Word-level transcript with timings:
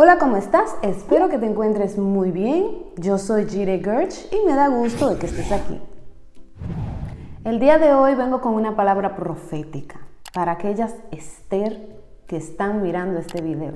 Hola, 0.00 0.18
¿cómo 0.18 0.36
estás? 0.36 0.76
Espero 0.82 1.28
que 1.28 1.38
te 1.38 1.46
encuentres 1.46 1.98
muy 1.98 2.30
bien. 2.30 2.84
Yo 2.98 3.18
soy 3.18 3.46
Jire 3.46 3.80
Gerch 3.82 4.32
y 4.32 4.46
me 4.46 4.54
da 4.54 4.68
gusto 4.68 5.08
de 5.08 5.18
que 5.18 5.26
estés 5.26 5.50
aquí. 5.50 5.82
El 7.42 7.58
día 7.58 7.78
de 7.78 7.92
hoy 7.92 8.14
vengo 8.14 8.40
con 8.40 8.54
una 8.54 8.76
palabra 8.76 9.16
profética 9.16 9.98
para 10.32 10.52
aquellas 10.52 10.94
Esther 11.10 12.00
que 12.28 12.36
están 12.36 12.80
mirando 12.80 13.18
este 13.18 13.42
video. 13.42 13.72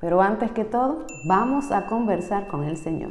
Pero 0.00 0.22
antes 0.22 0.52
que 0.52 0.64
todo, 0.64 1.06
vamos 1.26 1.72
a 1.72 1.86
conversar 1.86 2.46
con 2.46 2.62
el 2.62 2.76
Señor. 2.76 3.10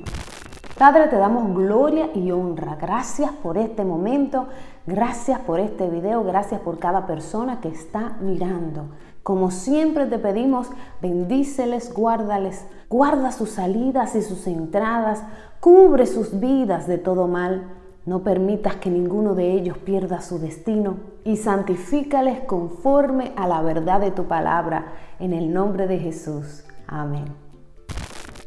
Padre, 0.77 1.07
te 1.07 1.17
damos 1.17 1.53
gloria 1.53 2.11
y 2.15 2.31
honra. 2.31 2.77
Gracias 2.77 3.31
por 3.31 3.57
este 3.57 3.83
momento, 3.83 4.47
gracias 4.87 5.41
por 5.41 5.59
este 5.59 5.89
video, 5.89 6.23
gracias 6.23 6.61
por 6.61 6.79
cada 6.79 7.05
persona 7.07 7.59
que 7.59 7.67
está 7.67 8.15
mirando. 8.21 8.85
Como 9.23 9.51
siempre 9.51 10.05
te 10.05 10.19
pedimos, 10.19 10.67
bendíceles, 11.01 11.93
guárdales, 11.93 12.65
guarda 12.89 13.31
sus 13.31 13.51
salidas 13.51 14.15
y 14.15 14.21
sus 14.21 14.47
entradas, 14.47 15.23
cubre 15.61 16.05
sus 16.05 16.41
vidas 16.41 16.87
de 16.87 16.97
todo 16.97 17.29
mal. 17.29 17.71
No 18.05 18.21
permitas 18.21 18.75
que 18.75 18.89
ninguno 18.89 19.33
de 19.33 19.53
ellos 19.53 19.77
pierda 19.77 20.19
su 20.19 20.39
destino 20.39 20.97
y 21.23 21.37
santifícales 21.37 22.41
conforme 22.41 23.31
a 23.37 23.47
la 23.47 23.61
verdad 23.61 24.01
de 24.01 24.11
tu 24.11 24.25
palabra. 24.25 24.91
En 25.19 25.31
el 25.31 25.53
nombre 25.53 25.87
de 25.87 25.99
Jesús. 25.99 26.65
Amén. 26.85 27.23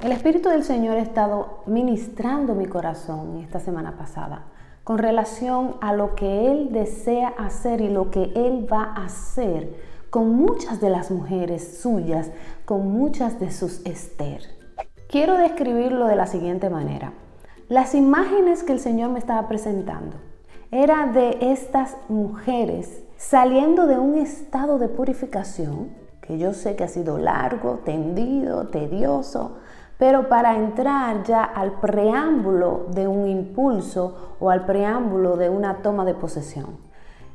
El 0.04 0.12
Espíritu 0.12 0.50
del 0.50 0.62
Señor 0.62 0.98
ha 0.98 1.00
estado 1.00 1.62
ministrando 1.64 2.54
mi 2.54 2.66
corazón 2.66 3.38
esta 3.38 3.60
semana 3.60 3.96
pasada 3.96 4.44
con 4.84 4.98
relación 4.98 5.76
a 5.80 5.94
lo 5.94 6.14
que 6.14 6.52
Él 6.52 6.68
desea 6.70 7.28
hacer 7.38 7.80
y 7.80 7.88
lo 7.88 8.10
que 8.10 8.30
Él 8.36 8.68
va 8.70 8.84
a 8.94 9.06
hacer 9.06 9.95
con 10.16 10.34
muchas 10.34 10.80
de 10.80 10.88
las 10.88 11.10
mujeres 11.10 11.76
suyas, 11.82 12.30
con 12.64 12.90
muchas 12.90 13.38
de 13.38 13.50
sus 13.50 13.84
Esther. 13.84 14.40
Quiero 15.10 15.36
describirlo 15.36 16.06
de 16.06 16.16
la 16.16 16.26
siguiente 16.26 16.70
manera. 16.70 17.12
Las 17.68 17.94
imágenes 17.94 18.62
que 18.62 18.72
el 18.72 18.80
Señor 18.80 19.10
me 19.10 19.18
estaba 19.18 19.46
presentando 19.46 20.16
era 20.70 21.06
de 21.08 21.36
estas 21.52 21.98
mujeres 22.08 23.04
saliendo 23.18 23.86
de 23.86 23.98
un 23.98 24.14
estado 24.14 24.78
de 24.78 24.88
purificación, 24.88 25.90
que 26.22 26.38
yo 26.38 26.54
sé 26.54 26.76
que 26.76 26.84
ha 26.84 26.88
sido 26.88 27.18
largo, 27.18 27.80
tendido, 27.84 28.68
tedioso, 28.68 29.58
pero 29.98 30.30
para 30.30 30.56
entrar 30.56 31.24
ya 31.24 31.44
al 31.44 31.72
preámbulo 31.72 32.86
de 32.90 33.06
un 33.06 33.28
impulso 33.28 34.36
o 34.40 34.48
al 34.48 34.64
preámbulo 34.64 35.36
de 35.36 35.50
una 35.50 35.82
toma 35.82 36.06
de 36.06 36.14
posesión. 36.14 36.78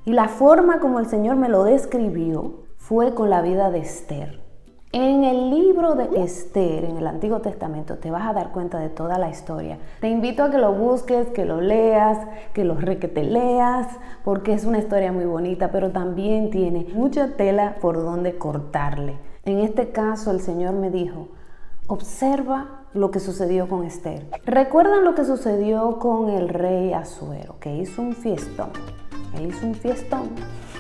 Y 0.03 0.13
la 0.13 0.29
forma 0.29 0.79
como 0.79 0.97
el 0.97 1.05
Señor 1.05 1.35
me 1.35 1.47
lo 1.47 1.63
describió 1.63 2.70
fue 2.92 3.14
con 3.14 3.30
la 3.30 3.42
vida 3.42 3.72
de 3.72 3.80
Esther. 3.80 4.42
En 4.92 5.23
el 5.23 5.50
libro 5.50 5.95
de 5.95 6.22
Esther, 6.22 6.84
en 6.84 6.97
el 6.97 7.08
Antiguo 7.08 7.39
Testamento, 7.39 8.00
te 8.00 8.11
vas 8.11 8.28
a 8.28 8.34
dar 8.34 8.52
cuenta 8.52 8.80
de 8.80 8.89
toda 8.89 9.17
la 9.17 9.30
historia. 9.30 9.78
Te 10.02 10.09
invito 10.09 10.44
a 10.44 10.52
que 10.52 10.58
lo 10.58 10.73
busques, 10.73 11.28
que 11.28 11.45
lo 11.45 11.62
leas, 11.62 12.17
que 12.53 12.66
lo 12.66 12.75
re 12.75 12.97
te 12.97 13.23
leas, 13.23 13.88
porque 14.25 14.52
es 14.52 14.66
una 14.66 14.80
historia 14.80 15.14
muy 15.14 15.23
bonita, 15.23 15.72
pero 15.72 15.92
también 15.92 16.50
tiene 16.50 16.86
mucha 16.94 17.38
tela 17.38 17.78
por 17.80 17.95
donde 17.95 18.38
cortarle. 18.38 19.16
En 19.45 19.59
este 19.59 19.94
caso, 19.94 20.30
el 20.31 20.42
Señor 20.42 20.73
me 20.73 20.92
dijo, 20.92 21.30
observa 21.88 22.81
lo 22.94 23.09
que 23.09 23.22
sucedió 23.22 23.69
con 23.69 23.86
Esther. 23.86 24.28
¿Recuerdan 24.45 25.06
lo 25.06 25.16
que 25.16 25.23
sucedió 25.23 25.97
con 25.97 26.30
el 26.30 26.50
rey 26.50 26.92
Azuero, 26.92 27.58
que 27.62 27.73
hizo 27.73 28.02
un 28.02 28.12
fiestón? 28.12 28.72
Él 29.38 29.45
hizo 29.47 29.66
un 29.66 29.75
fiestón. 29.75 30.31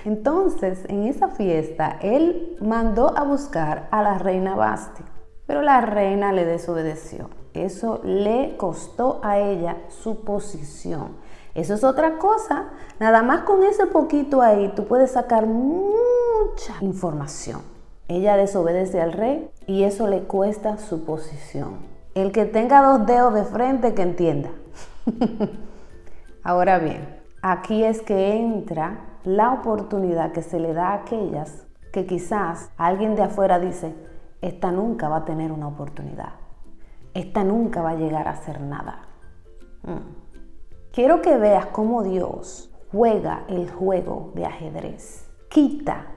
Entonces, 0.05 0.83
en 0.89 1.03
esa 1.03 1.29
fiesta, 1.29 1.97
él 2.01 2.57
mandó 2.59 3.17
a 3.17 3.23
buscar 3.23 3.87
a 3.91 4.01
la 4.01 4.17
reina 4.17 4.55
Basti, 4.55 5.03
pero 5.47 5.61
la 5.61 5.81
reina 5.81 6.33
le 6.33 6.45
desobedeció. 6.45 7.29
Eso 7.53 8.01
le 8.03 8.57
costó 8.57 9.19
a 9.23 9.37
ella 9.39 9.77
su 9.89 10.23
posición. 10.23 11.15
Eso 11.55 11.75
es 11.75 11.83
otra 11.83 12.17
cosa. 12.17 12.69
Nada 12.99 13.21
más 13.21 13.43
con 13.43 13.63
ese 13.63 13.85
poquito 13.85 14.41
ahí, 14.41 14.73
tú 14.75 14.85
puedes 14.85 15.11
sacar 15.11 15.45
mucha 15.45 16.73
información. 16.81 17.61
Ella 18.07 18.35
desobedece 18.35 19.01
al 19.01 19.13
rey 19.13 19.49
y 19.67 19.83
eso 19.83 20.07
le 20.07 20.23
cuesta 20.23 20.77
su 20.77 21.05
posición. 21.05 21.77
El 22.15 22.31
que 22.31 22.45
tenga 22.45 22.81
dos 22.81 23.05
dedos 23.05 23.33
de 23.33 23.43
frente, 23.43 23.93
que 23.93 24.01
entienda. 24.01 24.49
Ahora 26.43 26.79
bien, 26.79 27.21
aquí 27.41 27.83
es 27.83 28.01
que 28.01 28.35
entra 28.35 29.12
la 29.23 29.53
oportunidad 29.53 30.31
que 30.31 30.41
se 30.41 30.59
le 30.59 30.73
da 30.73 30.89
a 30.89 30.95
aquellas 30.95 31.65
que 31.91 32.05
quizás 32.05 32.71
alguien 32.77 33.15
de 33.15 33.23
afuera 33.23 33.59
dice, 33.59 33.93
esta 34.41 34.71
nunca 34.71 35.07
va 35.09 35.17
a 35.17 35.25
tener 35.25 35.51
una 35.51 35.67
oportunidad, 35.67 36.33
esta 37.13 37.43
nunca 37.43 37.81
va 37.81 37.91
a 37.91 37.95
llegar 37.95 38.27
a 38.27 38.35
ser 38.35 38.59
nada. 38.59 39.03
Mm. 39.83 40.23
Quiero 40.91 41.21
que 41.21 41.37
veas 41.37 41.67
cómo 41.67 42.03
Dios 42.03 42.71
juega 42.91 43.45
el 43.47 43.69
juego 43.71 44.31
de 44.35 44.45
ajedrez, 44.45 45.29
quita 45.49 46.07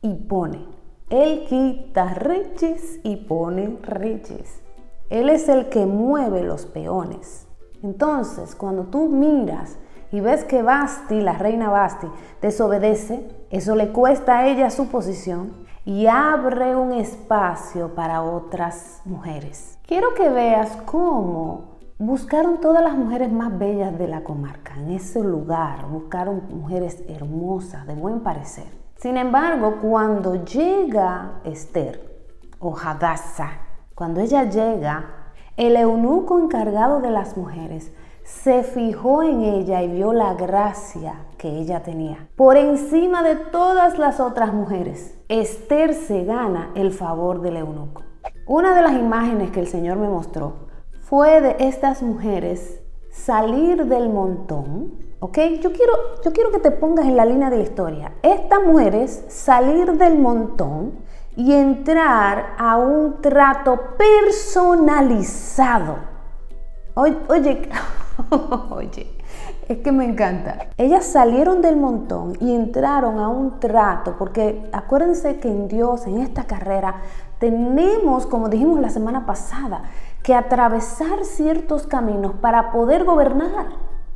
y 0.00 0.14
pone. 0.14 0.66
Él 1.10 1.44
quita 1.48 2.14
reyes 2.14 3.00
y 3.02 3.16
pone 3.16 3.78
reyes. 3.82 4.62
Él 5.10 5.28
es 5.28 5.48
el 5.48 5.68
que 5.68 5.84
mueve 5.84 6.42
los 6.42 6.64
peones. 6.66 7.46
Entonces, 7.82 8.54
cuando 8.54 8.84
tú 8.84 9.08
miras 9.08 9.78
y 10.12 10.20
ves 10.20 10.44
que 10.44 10.62
Basti, 10.62 11.20
la 11.20 11.32
reina 11.32 11.68
Basti, 11.68 12.08
desobedece, 12.40 13.28
eso 13.50 13.74
le 13.76 13.88
cuesta 13.88 14.38
a 14.38 14.46
ella 14.46 14.70
su 14.70 14.88
posición 14.88 15.52
y 15.84 16.06
abre 16.06 16.76
un 16.76 16.92
espacio 16.92 17.94
para 17.94 18.22
otras 18.22 19.02
mujeres. 19.04 19.78
Quiero 19.86 20.14
que 20.14 20.28
veas 20.30 20.70
cómo 20.86 21.74
buscaron 21.98 22.60
todas 22.60 22.82
las 22.82 22.96
mujeres 22.96 23.30
más 23.30 23.56
bellas 23.58 23.96
de 23.98 24.08
la 24.08 24.24
comarca, 24.24 24.74
en 24.76 24.90
ese 24.90 25.22
lugar, 25.22 25.86
buscaron 25.86 26.42
mujeres 26.50 27.02
hermosas, 27.08 27.86
de 27.86 27.94
buen 27.94 28.20
parecer. 28.20 28.66
Sin 28.96 29.16
embargo, 29.16 29.76
cuando 29.82 30.44
llega 30.44 31.40
Esther 31.44 32.00
o 32.58 32.74
Hadassah, 32.76 33.60
cuando 33.94 34.20
ella 34.20 34.44
llega, 34.44 35.24
el 35.56 35.76
eunuco 35.76 36.38
encargado 36.38 37.00
de 37.00 37.10
las 37.10 37.36
mujeres 37.36 37.92
se 38.24 38.62
fijó 38.62 39.22
en 39.22 39.42
ella 39.42 39.82
y 39.82 39.88
vio 39.88 40.14
la 40.14 40.34
gracia 40.34 41.26
que 41.36 41.48
ella 41.48 41.82
tenía. 41.82 42.28
Por 42.36 42.56
encima 42.56 43.22
de 43.22 43.36
todas 43.36 43.98
las 43.98 44.18
otras 44.18 44.54
mujeres, 44.54 45.16
Esther 45.28 45.92
se 45.92 46.24
gana 46.24 46.70
el 46.74 46.90
favor 46.90 47.42
del 47.42 47.58
eunuco. 47.58 48.02
Una 48.46 48.74
de 48.74 48.80
las 48.82 48.94
imágenes 48.94 49.50
que 49.50 49.60
el 49.60 49.68
Señor 49.68 49.98
me 49.98 50.08
mostró 50.08 50.54
fue 51.02 51.42
de 51.42 51.56
estas 51.60 52.02
mujeres 52.02 52.80
salir 53.10 53.84
del 53.84 54.08
montón, 54.08 54.94
¿ok? 55.20 55.38
Yo 55.60 55.70
quiero, 55.72 55.92
yo 56.24 56.32
quiero 56.32 56.50
que 56.50 56.60
te 56.60 56.70
pongas 56.70 57.04
en 57.04 57.16
la 57.16 57.26
línea 57.26 57.50
de 57.50 57.58
la 57.58 57.62
historia. 57.62 58.14
Estas 58.22 58.64
mujeres 58.64 59.24
salir 59.28 59.92
del 59.98 60.18
montón 60.18 61.04
y 61.36 61.52
entrar 61.52 62.54
a 62.58 62.78
un 62.78 63.20
trato 63.20 63.78
personalizado. 63.98 65.96
Oye, 66.94 67.18
oye 67.28 67.68
Oye, 68.70 69.06
es 69.68 69.78
que 69.78 69.92
me 69.92 70.04
encanta. 70.04 70.68
Ellas 70.76 71.04
salieron 71.04 71.62
del 71.62 71.76
montón 71.76 72.34
y 72.40 72.54
entraron 72.54 73.18
a 73.18 73.28
un 73.28 73.60
trato, 73.60 74.16
porque 74.18 74.68
acuérdense 74.72 75.38
que 75.38 75.48
en 75.48 75.68
Dios, 75.68 76.06
en 76.06 76.18
esta 76.18 76.44
carrera, 76.44 76.96
tenemos, 77.38 78.26
como 78.26 78.48
dijimos 78.48 78.80
la 78.80 78.90
semana 78.90 79.26
pasada, 79.26 79.84
que 80.22 80.34
atravesar 80.34 81.24
ciertos 81.24 81.86
caminos 81.86 82.34
para 82.40 82.72
poder 82.72 83.04
gobernar. 83.04 83.66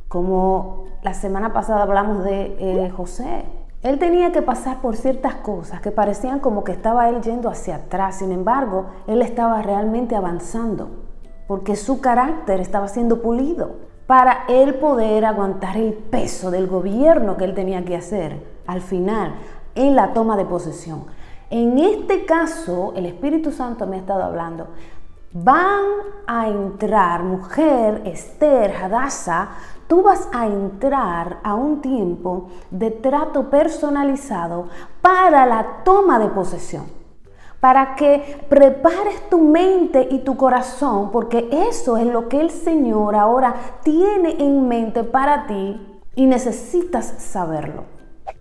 Como 0.07 0.85
la 1.03 1.13
semana 1.13 1.53
pasada 1.53 1.83
hablamos 1.83 2.23
de 2.23 2.55
eh, 2.59 2.89
José. 2.89 3.45
Él 3.81 3.99
tenía 3.99 4.31
que 4.31 4.41
pasar 4.41 4.81
por 4.81 4.97
ciertas 4.97 5.35
cosas 5.35 5.79
que 5.79 5.91
parecían 5.91 6.39
como 6.39 6.63
que 6.63 6.73
estaba 6.73 7.07
él 7.09 7.21
yendo 7.21 7.49
hacia 7.49 7.75
atrás. 7.75 8.15
Sin 8.15 8.31
embargo, 8.31 8.87
él 9.07 9.21
estaba 9.21 9.61
realmente 9.61 10.15
avanzando 10.15 10.89
porque 11.47 11.75
su 11.75 12.01
carácter 12.01 12.59
estaba 12.59 12.87
siendo 12.87 13.21
pulido 13.21 13.88
para 14.09 14.45
él 14.47 14.73
poder 14.73 15.23
aguantar 15.23 15.77
el 15.77 15.93
peso 15.93 16.49
del 16.49 16.65
gobierno 16.65 17.37
que 17.37 17.43
él 17.43 17.53
tenía 17.53 17.85
que 17.85 17.95
hacer 17.95 18.43
al 18.65 18.81
final 18.81 19.35
en 19.75 19.95
la 19.95 20.13
toma 20.13 20.35
de 20.35 20.45
posesión. 20.45 21.05
En 21.51 21.77
este 21.77 22.25
caso, 22.25 22.91
el 22.95 23.05
Espíritu 23.05 23.51
Santo 23.51 23.85
me 23.85 23.97
ha 23.97 23.99
estado 23.99 24.23
hablando, 24.23 24.69
van 25.31 25.83
a 26.25 26.47
entrar, 26.47 27.21
mujer, 27.21 28.01
Esther, 28.03 28.73
Hadassah, 28.81 29.49
tú 29.85 30.01
vas 30.01 30.27
a 30.33 30.47
entrar 30.47 31.37
a 31.43 31.53
un 31.53 31.79
tiempo 31.79 32.47
de 32.71 32.89
trato 32.89 33.51
personalizado 33.51 34.69
para 35.03 35.45
la 35.45 35.83
toma 35.83 36.17
de 36.17 36.29
posesión 36.29 36.98
para 37.59 37.95
que 37.95 38.45
prepares 38.47 39.29
tu 39.29 39.39
mente 39.39 40.07
y 40.09 40.19
tu 40.19 40.37
corazón, 40.37 41.11
porque 41.11 41.49
eso 41.51 41.97
es 41.97 42.07
lo 42.07 42.29
que 42.29 42.39
el 42.39 42.51
Señor 42.51 43.15
ahora 43.15 43.53
tiene 43.83 44.35
en 44.39 44.67
mente 44.67 45.03
para 45.03 45.47
ti 45.47 46.01
y 46.15 46.25
necesitas 46.25 47.05
saberlo. 47.17 47.83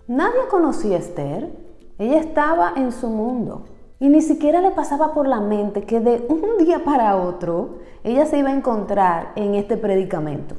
Nadie 0.06 0.49
conocía 0.50 0.97
a 0.97 1.00
Esther, 1.00 1.50
ella 1.99 2.19
estaba 2.19 2.73
en 2.76 2.93
su 2.93 3.09
mundo. 3.09 3.65
Y 4.00 4.09
ni 4.09 4.23
siquiera 4.23 4.61
le 4.61 4.70
pasaba 4.70 5.12
por 5.12 5.26
la 5.26 5.41
mente 5.41 5.82
que 5.82 5.99
de 5.99 6.25
un 6.29 6.65
día 6.65 6.85
para 6.85 7.17
otro 7.17 7.79
ella 8.05 8.26
se 8.26 8.38
iba 8.38 8.49
a 8.49 8.55
encontrar 8.55 9.32
en 9.35 9.56
este 9.56 9.76
predicamento, 9.76 10.55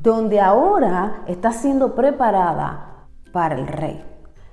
donde 0.00 0.38
ahora 0.38 1.22
está 1.26 1.52
siendo 1.52 1.94
preparada 1.94 3.06
para 3.32 3.54
el 3.54 3.66
rey. 3.66 4.04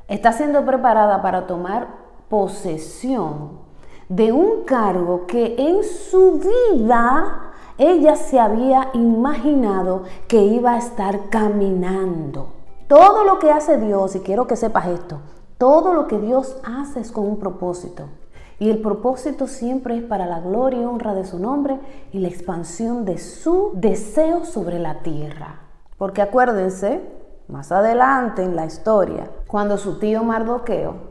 Está 0.07 0.31
siendo 0.31 0.65
preparada 0.65 1.21
para 1.21 1.45
tomar 1.45 2.00
posesión 2.31 3.59
de 4.07 4.31
un 4.31 4.63
cargo 4.63 5.27
que 5.27 5.55
en 5.57 5.83
su 5.83 6.39
vida 6.39 7.51
ella 7.77 8.15
se 8.15 8.39
había 8.39 8.89
imaginado 8.93 10.03
que 10.27 10.41
iba 10.41 10.71
a 10.73 10.77
estar 10.77 11.29
caminando. 11.29 12.53
Todo 12.87 13.25
lo 13.25 13.37
que 13.37 13.51
hace 13.51 13.77
Dios, 13.77 14.15
y 14.15 14.21
quiero 14.21 14.47
que 14.47 14.55
sepas 14.55 14.87
esto, 14.87 15.19
todo 15.57 15.93
lo 15.93 16.07
que 16.07 16.19
Dios 16.19 16.57
hace 16.63 17.01
es 17.01 17.11
con 17.11 17.25
un 17.25 17.37
propósito. 17.37 18.05
Y 18.59 18.69
el 18.69 18.81
propósito 18.81 19.47
siempre 19.47 19.97
es 19.97 20.03
para 20.03 20.25
la 20.25 20.39
gloria 20.39 20.81
y 20.81 20.85
honra 20.85 21.13
de 21.13 21.25
su 21.25 21.37
nombre 21.37 21.79
y 22.13 22.19
la 22.19 22.29
expansión 22.29 23.03
de 23.03 23.17
su 23.17 23.71
deseo 23.73 24.45
sobre 24.45 24.79
la 24.79 25.01
tierra. 25.01 25.61
Porque 25.97 26.21
acuérdense, 26.21 27.01
más 27.49 27.71
adelante 27.71 28.41
en 28.41 28.55
la 28.55 28.65
historia, 28.65 29.29
cuando 29.47 29.77
su 29.77 29.99
tío 29.99 30.23
Mardoqueo 30.23 31.10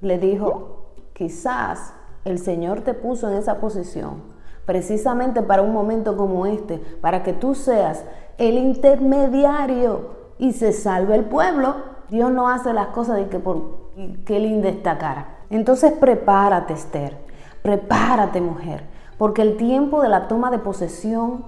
le 0.00 0.18
dijo, 0.18 0.92
quizás 1.12 1.94
el 2.24 2.38
Señor 2.38 2.82
te 2.82 2.94
puso 2.94 3.28
en 3.28 3.36
esa 3.36 3.60
posición 3.60 4.38
precisamente 4.68 5.40
para 5.40 5.62
un 5.62 5.72
momento 5.72 6.14
como 6.14 6.44
este, 6.44 6.76
para 6.76 7.22
que 7.22 7.32
tú 7.32 7.54
seas 7.54 8.04
el 8.36 8.58
intermediario 8.58 10.10
y 10.38 10.52
se 10.52 10.74
salve 10.74 11.14
el 11.14 11.24
pueblo. 11.24 11.76
Dios 12.10 12.30
no 12.30 12.50
hace 12.50 12.74
las 12.74 12.88
cosas 12.88 13.16
de 13.16 13.28
que 13.30 13.38
por 13.38 13.78
qué 14.26 14.38
linda 14.38 14.68
esta 14.68 14.98
cara. 14.98 15.38
Entonces 15.48 15.92
prepárate, 15.92 16.74
Esther. 16.74 17.16
Prepárate, 17.62 18.42
mujer, 18.42 18.84
porque 19.16 19.40
el 19.40 19.56
tiempo 19.56 20.02
de 20.02 20.10
la 20.10 20.28
toma 20.28 20.50
de 20.50 20.58
posesión 20.58 21.46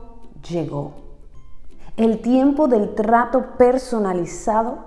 llegó. 0.49 0.93
El 1.99 2.23
tiempo 2.23 2.69
del 2.69 2.94
trato 2.94 3.58
personalizado 3.58 4.79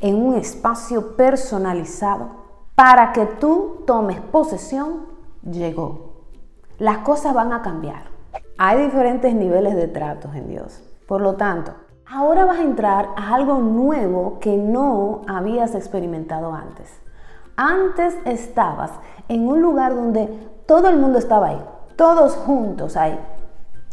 en 0.00 0.16
un 0.16 0.34
espacio 0.34 1.14
personalizado 1.16 2.47
para 2.78 3.10
que 3.12 3.26
tú 3.26 3.82
tomes 3.88 4.20
posesión 4.20 5.06
llegó. 5.42 6.12
Las 6.78 6.98
cosas 6.98 7.34
van 7.34 7.52
a 7.52 7.60
cambiar. 7.60 8.04
Hay 8.56 8.84
diferentes 8.84 9.34
niveles 9.34 9.74
de 9.74 9.88
tratos 9.88 10.32
en 10.36 10.46
Dios. 10.46 10.80
Por 11.08 11.20
lo 11.20 11.34
tanto, 11.34 11.72
ahora 12.06 12.44
vas 12.44 12.60
a 12.60 12.62
entrar 12.62 13.08
a 13.16 13.34
algo 13.34 13.58
nuevo 13.58 14.38
que 14.38 14.56
no 14.56 15.22
habías 15.26 15.74
experimentado 15.74 16.54
antes. 16.54 16.88
Antes 17.56 18.16
estabas 18.24 18.92
en 19.26 19.48
un 19.48 19.60
lugar 19.60 19.96
donde 19.96 20.28
todo 20.64 20.88
el 20.88 20.98
mundo 20.98 21.18
estaba 21.18 21.48
ahí, 21.48 21.64
todos 21.96 22.36
juntos 22.36 22.96
ahí, 22.96 23.18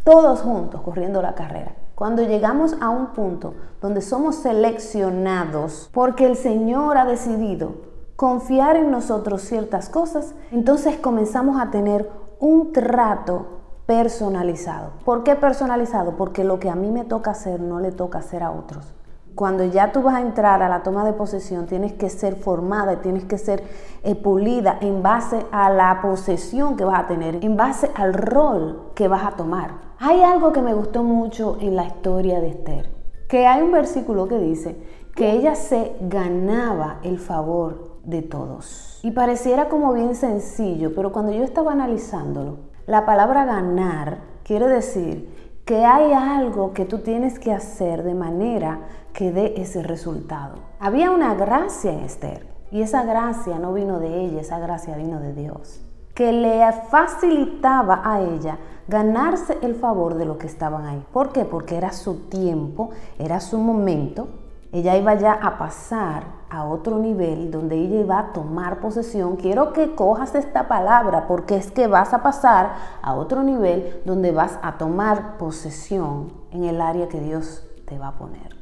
todos 0.04 0.42
juntos 0.42 0.82
corriendo 0.82 1.24
la 1.24 1.34
carrera. 1.34 1.72
Cuando 1.96 2.22
llegamos 2.22 2.76
a 2.82 2.90
un 2.90 3.08
punto 3.14 3.56
donde 3.82 4.02
somos 4.02 4.36
seleccionados 4.36 5.90
porque 5.92 6.28
el 6.28 6.36
Señor 6.36 7.00
ha 7.00 7.06
decidido 7.06 7.85
confiar 8.16 8.76
en 8.76 8.92
nosotros 8.92 9.42
ciertas 9.42 9.90
cosas, 9.90 10.36
entonces 10.52 10.98
comenzamos 10.98 11.60
a 11.60 11.72
tener 11.72 12.10
un 12.40 12.72
trato 12.72 13.48
personalizado. 13.86 14.92
¿Por 15.04 15.24
qué 15.24 15.36
personalizado? 15.36 16.16
Porque 16.18 16.44
lo 16.44 16.60
que 16.60 16.70
a 16.70 16.76
mí 16.76 16.92
me 16.92 17.04
toca 17.04 17.32
hacer 17.32 17.60
no 17.60 17.80
le 17.80 17.92
toca 17.92 18.20
hacer 18.20 18.44
a 18.44 18.52
otros 18.52 18.96
cuando 19.36 19.66
ya 19.66 19.92
tú 19.92 20.02
vas 20.02 20.16
a 20.16 20.22
entrar 20.22 20.64
a 20.64 20.70
la 20.70 20.82
toma 20.82 21.04
de 21.06 21.12
posesión, 21.12 21.66
tienes 21.66 21.94
que 21.94 22.10
ser 22.10 22.36
formada 22.38 23.02
tienes 23.02 23.26
que 23.26 23.38
ser 23.38 23.64
eh, 24.04 24.16
pulida 24.16 24.78
en 24.82 25.04
base 25.04 25.46
a 25.52 25.70
la 25.70 26.00
posesión 26.02 26.78
que 26.78 26.86
vas 26.86 27.02
a 27.02 27.08
tener, 27.08 27.44
en 27.44 27.58
base 27.58 27.92
al 27.96 28.14
rol 28.14 28.92
que 28.96 29.10
vas 29.10 29.26
a 29.26 29.32
tomar. 29.32 29.72
Hay 30.00 30.22
algo 30.22 30.54
que 30.54 30.62
me 30.62 30.74
gustó 30.74 31.04
mucho 31.04 31.58
en 31.60 31.76
la 31.76 31.86
historia 31.86 32.40
de 32.40 32.50
Esther, 32.50 32.90
que 33.28 33.46
hay 33.46 33.62
un 33.62 33.72
versículo 33.72 34.28
que 34.28 34.40
dice 34.40 34.78
que 35.14 35.32
ella 35.32 35.56
se 35.56 35.96
ganaba 36.02 37.00
el 37.04 37.20
favor 37.20 37.95
de 38.06 38.22
todos. 38.22 39.00
Y 39.04 39.12
pareciera 39.12 39.70
como 39.70 39.94
bien 39.94 40.16
sencillo, 40.16 40.94
pero 40.96 41.12
cuando 41.12 41.32
yo 41.32 41.44
estaba 41.44 41.72
analizándolo, 41.72 42.58
la 42.88 43.06
palabra 43.06 43.46
ganar 43.46 44.20
quiere 44.44 44.68
decir 44.68 45.62
que 45.66 45.84
hay 45.84 46.14
algo 46.14 46.74
que 46.74 46.86
tú 46.86 47.00
tienes 47.00 47.40
que 47.40 47.52
hacer 47.52 48.04
de 48.04 48.14
manera 48.14 48.82
que 49.14 49.32
dé 49.32 49.56
ese 49.58 49.82
resultado. 49.82 50.60
Había 50.80 51.10
una 51.10 51.34
gracia 51.34 51.92
en 51.92 52.02
Esther 52.02 52.48
y 52.72 52.82
esa 52.82 53.04
gracia 53.04 53.58
no 53.58 53.74
vino 53.74 54.00
de 54.00 54.22
ella, 54.26 54.42
esa 54.42 54.60
gracia 54.60 54.96
vino 54.96 55.20
de 55.20 55.34
Dios, 55.34 55.82
que 56.14 56.32
le 56.32 56.62
facilitaba 56.90 58.02
a 58.04 58.22
ella 58.22 58.60
ganarse 58.88 59.58
el 59.62 59.76
favor 59.76 60.16
de 60.16 60.26
los 60.26 60.38
que 60.38 60.48
estaban 60.48 60.86
ahí. 60.86 61.04
¿Por 61.12 61.32
qué? 61.32 61.46
Porque 61.46 61.78
era 61.78 61.92
su 61.92 62.28
tiempo, 62.30 62.92
era 63.18 63.40
su 63.40 63.58
momento. 63.58 64.28
Ella 64.76 64.98
iba 64.98 65.16
ya 65.16 65.32
a 65.32 65.58
pasar 65.58 66.24
a 66.50 66.66
otro 66.66 66.98
nivel 66.98 67.50
donde 67.50 67.78
ella 67.78 68.02
iba 68.02 68.20
a 68.20 68.34
tomar 68.34 68.82
posesión. 68.82 69.38
Quiero 69.38 69.72
que 69.72 69.96
cojas 69.96 70.36
esta 70.36 70.68
palabra 70.68 71.28
porque 71.30 71.56
es 71.56 71.72
que 71.72 71.88
vas 71.88 72.14
a 72.14 72.22
pasar 72.22 72.74
a 73.02 73.14
otro 73.14 73.42
nivel 73.42 74.02
donde 74.04 74.34
vas 74.34 74.60
a 74.62 74.78
tomar 74.78 75.38
posesión 75.38 76.34
en 76.52 76.66
el 76.66 76.82
área 76.82 77.08
que 77.08 77.22
Dios 77.22 77.66
te 77.86 77.98
va 77.98 78.10
a 78.10 78.18
poner. 78.18 78.58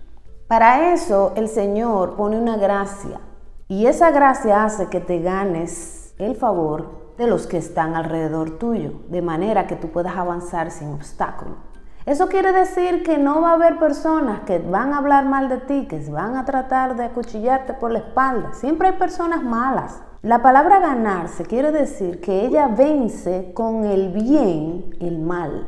Para 0.48 0.94
eso 0.94 1.32
el 1.36 1.48
Señor 1.48 2.16
pone 2.16 2.38
una 2.38 2.58
gracia 2.58 3.20
y 3.68 3.88
esa 3.88 4.12
gracia 4.12 4.66
hace 4.66 4.90
que 4.90 5.00
te 5.00 5.20
ganes 5.20 6.14
el 6.20 6.36
favor 6.36 7.16
de 7.18 7.26
los 7.26 7.48
que 7.48 7.58
están 7.58 7.96
alrededor 7.96 8.60
tuyo, 8.60 8.92
de 9.10 9.24
manera 9.24 9.66
que 9.66 9.78
tú 9.78 9.90
puedas 9.90 10.16
avanzar 10.16 10.70
sin 10.70 10.94
obstáculo. 10.94 11.73
Eso 12.06 12.28
quiere 12.28 12.52
decir 12.52 13.02
que 13.02 13.18
no 13.18 13.42
va 13.42 13.52
a 13.52 13.54
haber 13.54 13.80
personas 13.80 14.42
que 14.42 14.60
van 14.60 14.94
a 14.94 14.98
hablar 14.98 15.24
mal 15.24 15.48
de 15.48 15.60
ti, 15.60 15.88
que 15.88 16.00
van 16.10 16.36
a 16.36 16.44
tratar 16.44 16.98
de 16.98 17.06
acuchillarte 17.06 17.74
por 17.74 17.92
la 17.92 18.00
espalda. 18.00 18.52
Siempre 18.54 18.90
hay 18.90 18.96
personas 18.96 19.42
malas. 19.42 20.02
La 20.22 20.42
palabra 20.42 20.80
ganarse 20.80 21.46
quiere 21.46 21.72
decir 21.72 22.20
que 22.20 22.46
ella 22.46 22.68
vence 22.68 23.54
con 23.54 23.86
el 23.86 24.10
bien 24.10 24.96
el 25.00 25.20
mal, 25.20 25.68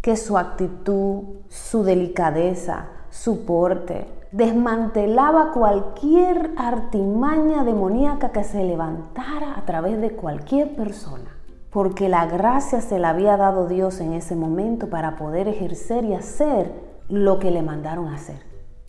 que 0.00 0.16
su 0.16 0.38
actitud, 0.38 1.24
su 1.48 1.82
delicadeza, 1.82 2.86
su 3.10 3.44
porte, 3.44 4.06
desmantelaba 4.30 5.50
cualquier 5.50 6.52
artimaña 6.56 7.64
demoníaca 7.64 8.30
que 8.30 8.44
se 8.44 8.62
levantara 8.62 9.58
a 9.58 9.64
través 9.64 10.00
de 10.00 10.12
cualquier 10.12 10.76
persona 10.76 11.39
porque 11.70 12.08
la 12.08 12.26
gracia 12.26 12.80
se 12.80 12.98
la 12.98 13.10
había 13.10 13.36
dado 13.36 13.66
Dios 13.66 14.00
en 14.00 14.12
ese 14.12 14.34
momento 14.34 14.90
para 14.90 15.16
poder 15.16 15.48
ejercer 15.48 16.04
y 16.04 16.14
hacer 16.14 16.72
lo 17.08 17.38
que 17.38 17.50
le 17.50 17.62
mandaron 17.62 18.08
hacer. 18.08 18.42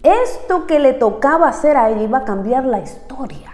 Esto 0.04 0.66
que 0.66 0.80
le 0.80 0.94
tocaba 0.94 1.48
hacer 1.48 1.78
a 1.78 1.90
ella 1.90 2.02
iba 2.02 2.20
a 2.20 2.26
cambiar 2.26 2.66
la 2.66 2.80
historia. 2.80 3.52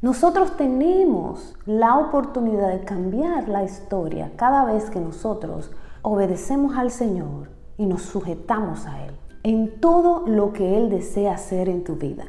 Nosotros 0.00 0.56
tenemos 0.56 1.56
la 1.66 1.98
oportunidad 1.98 2.68
de 2.68 2.84
cambiar 2.84 3.48
la 3.48 3.64
historia 3.64 4.30
cada 4.36 4.64
vez 4.64 4.90
que 4.90 5.00
nosotros 5.00 5.72
obedecemos 6.02 6.76
al 6.76 6.92
Señor 6.92 7.50
y 7.76 7.86
nos 7.86 8.02
sujetamos 8.02 8.86
a 8.86 9.04
Él 9.04 9.16
en 9.42 9.80
todo 9.80 10.22
lo 10.26 10.52
que 10.52 10.76
Él 10.76 10.88
desea 10.88 11.34
hacer 11.34 11.68
en 11.68 11.82
tu 11.82 11.96
vida. 11.96 12.26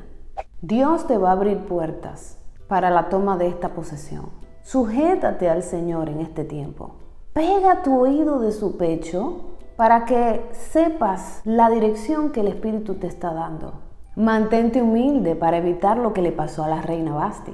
Dios 0.61 1.05
te 1.05 1.19
va 1.19 1.29
a 1.29 1.33
abrir 1.33 1.59
puertas 1.59 2.37
para 2.67 2.89
la 2.89 3.09
toma 3.09 3.37
de 3.37 3.47
esta 3.47 3.69
posesión. 3.69 4.38
Sujétate 4.69 5.49
al 5.49 5.63
Señor 5.63 6.09
en 6.09 6.19
este 6.19 6.43
tiempo. 6.43 6.91
Pega 7.33 7.81
tu 7.81 7.99
oído 7.99 8.37
de 8.37 8.51
su 8.51 8.77
pecho 8.77 9.55
para 9.75 10.05
que 10.05 10.45
sepas 10.51 11.41
la 11.43 11.71
dirección 11.71 12.31
que 12.31 12.41
el 12.41 12.49
Espíritu 12.49 12.93
te 12.93 13.07
está 13.07 13.33
dando. 13.33 13.73
Mantente 14.15 14.83
humilde 14.83 15.35
para 15.35 15.57
evitar 15.57 15.97
lo 15.97 16.13
que 16.13 16.21
le 16.21 16.31
pasó 16.31 16.63
a 16.63 16.67
la 16.67 16.83
reina 16.83 17.15
Basti. 17.15 17.51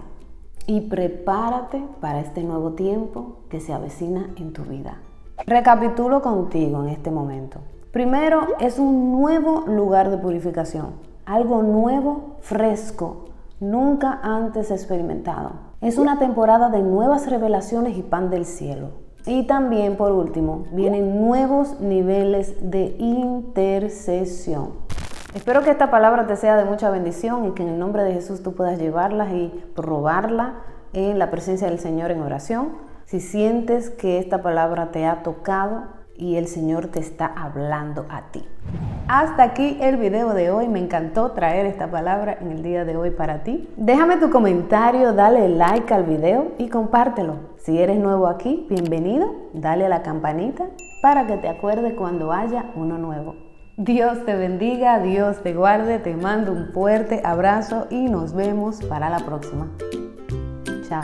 Y 0.68 0.90
prepárate 0.90 1.82
para 2.02 2.20
este 2.20 2.44
nuevo 2.44 2.74
tiempo 2.74 3.38
que 3.48 3.62
se 3.62 3.72
avecina 3.72 4.32
en 4.36 4.52
tu 4.52 4.64
vida. 4.64 4.98
Recapitulo 5.48 6.22
contigo 6.22 6.84
en 6.84 6.90
este 6.90 7.12
momento. 7.12 7.62
Primero, 7.94 8.42
es 8.60 8.78
un 8.78 9.14
nuevo 9.14 9.64
lugar 9.68 10.10
de 10.10 10.18
purificación. 10.18 10.96
Algo 11.26 11.64
nuevo, 11.64 12.36
fresco, 12.42 13.30
nunca 13.62 14.20
antes 14.22 14.70
experimentado. 14.70 15.75
Es 15.86 16.00
una 16.00 16.18
temporada 16.18 16.70
de 16.70 16.82
nuevas 16.82 17.30
revelaciones 17.30 17.96
y 17.96 18.02
pan 18.02 18.32
del 18.32 18.46
cielo. 18.46 18.90
Y 19.28 19.46
también, 19.46 19.98
por 19.98 20.14
último, 20.14 20.66
vienen 20.72 21.22
nuevos 21.22 21.80
niveles 21.80 22.56
de 22.60 22.96
intercesión. 22.98 24.70
Espero 25.36 25.62
que 25.62 25.70
esta 25.70 25.92
palabra 25.92 26.26
te 26.26 26.38
sea 26.38 26.58
de 26.58 26.66
mucha 26.66 26.90
bendición 26.90 27.46
y 27.46 27.52
que 27.52 27.62
en 27.62 27.70
el 27.70 27.78
nombre 27.78 28.04
de 28.04 28.14
Jesús 28.14 28.42
tú 28.42 28.56
puedas 28.56 28.80
llevarla 28.80 29.32
y 29.32 29.64
probarla 29.76 30.56
en 30.94 31.20
la 31.20 31.30
presencia 31.30 31.70
del 31.70 31.78
Señor 31.78 32.10
en 32.10 32.24
oración. 32.24 32.70
Si 33.06 33.20
sientes 33.20 33.92
que 33.92 34.18
esta 34.18 34.42
palabra 34.42 34.90
te 34.90 35.06
ha 35.06 35.22
tocado 35.22 35.84
y 36.18 36.38
el 36.38 36.48
Señor 36.48 36.88
te 36.88 37.00
está 37.00 37.28
hablando 37.28 38.08
a 38.10 38.32
ti. 38.32 38.44
Hasta 39.08 39.44
aquí 39.44 39.78
el 39.82 39.98
video 39.98 40.34
de 40.34 40.52
hoy. 40.52 40.68
Me 40.68 40.80
encantó 40.80 41.32
traer 41.32 41.66
esta 41.66 41.90
palabra 41.90 42.38
en 42.42 42.52
el 42.52 42.64
día 42.64 42.86
de 42.86 42.98
hoy 42.98 43.12
para 43.12 43.44
ti. 43.44 43.70
Déjame 43.78 44.18
tu 44.18 44.30
comentario, 44.30 45.14
dale 45.14 45.50
like 45.50 45.94
al 45.94 46.04
video 46.04 46.54
y 46.58 46.70
compártelo. 46.70 47.56
Si 47.58 47.78
eres 47.78 47.98
nuevo 47.98 48.28
aquí, 48.28 48.66
bienvenido. 48.70 49.28
Dale 49.54 49.86
a 49.86 49.90
la 49.90 50.04
campanita 50.04 50.66
para 51.02 51.28
que 51.28 51.38
te 51.38 51.50
acuerdes 51.50 51.94
cuando 51.94 52.32
haya 52.32 52.72
uno 52.76 52.98
nuevo. 52.98 53.36
Dios 53.78 54.24
te 54.26 54.36
bendiga, 54.36 55.00
Dios 55.00 55.44
te 55.44 55.54
guarde, 55.54 56.00
te 56.00 56.16
mando 56.16 56.54
un 56.54 56.68
fuerte 56.74 57.22
abrazo 57.26 57.88
y 57.90 58.06
nos 58.06 58.34
vemos 58.34 58.82
para 58.86 59.10
la 59.10 59.20
próxima. 59.20 59.68
Chao. 60.88 61.04